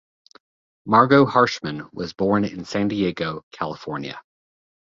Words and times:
Margo 0.83 1.27
Harshman 1.27 1.87
was 1.93 2.13
born 2.13 2.43
in 2.43 2.65
San 2.65 2.87
Diego, 2.87 3.45
California. 3.51 4.19